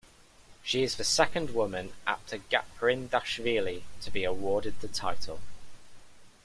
She 0.63 0.81
is 0.81 0.95
the 0.95 1.03
second 1.03 1.51
woman, 1.53 1.93
after 2.07 2.39
Gaprindashvili, 2.39 3.83
to 4.01 4.09
be 4.09 4.23
awarded 4.23 4.81
the 4.81 4.87
title. 4.87 5.41